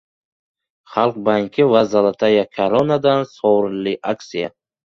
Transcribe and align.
Xalq 0.93 1.19
banki 1.29 1.67
va 1.73 1.83
«Zolotaya 1.91 2.47
Korona»dan 2.57 3.25
sovrinli 3.35 3.95
aksiya! 4.15 4.53